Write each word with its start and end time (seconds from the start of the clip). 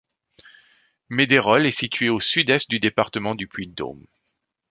Medeyrolles 1.09 1.67
est 1.67 1.71
située 1.71 2.09
au 2.09 2.19
sud-est 2.19 2.67
du 2.67 2.79
département 2.79 3.35
du 3.35 3.47
Puy-de-Dôme. 3.47 4.03